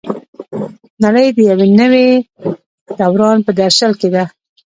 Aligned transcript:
نړۍ 1.03 1.27
د 1.33 1.37
یو 1.49 1.57
نوي 1.81 2.07
دوران 2.99 3.37
په 3.45 3.51
درشل 3.59 3.91
کې 3.99 4.09
ده. 4.13 4.23